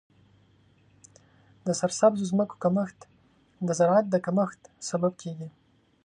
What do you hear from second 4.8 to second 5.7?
سبب کیږي.